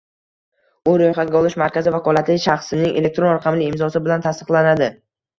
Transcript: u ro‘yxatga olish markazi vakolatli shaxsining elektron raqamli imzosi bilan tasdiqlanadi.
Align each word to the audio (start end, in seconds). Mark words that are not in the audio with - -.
u 0.91 0.93
ro‘yxatga 1.01 1.37
olish 1.41 1.55
markazi 1.61 1.91
vakolatli 1.95 2.37
shaxsining 2.45 2.95
elektron 3.01 3.29
raqamli 3.33 3.67
imzosi 3.73 4.01
bilan 4.07 4.25
tasdiqlanadi. 4.25 4.89